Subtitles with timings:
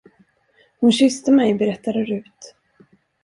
[0.79, 2.55] Hon kysste mig, berättade Rut.